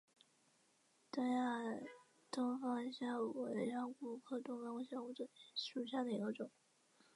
[1.11, 1.61] 东亚
[2.31, 6.49] 东方虾蛄为虾蛄科东方虾蛄属下的一个种。